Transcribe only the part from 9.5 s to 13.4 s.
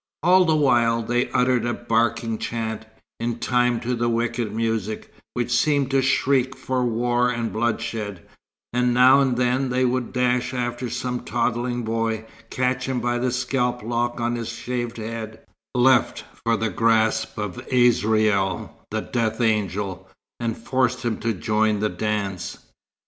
they would dash after some toddling boy, catch him by the